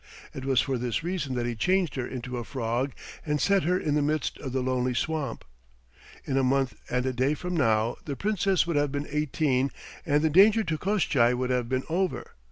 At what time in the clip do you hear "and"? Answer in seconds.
3.23-3.39, 6.89-7.05, 10.03-10.23